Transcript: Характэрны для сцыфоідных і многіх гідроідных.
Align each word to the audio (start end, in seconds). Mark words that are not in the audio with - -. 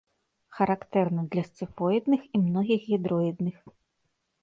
Характэрны 0.59 1.25
для 1.35 1.43
сцыфоідных 1.51 2.21
і 2.35 2.45
многіх 2.49 2.91
гідроідных. 2.91 3.57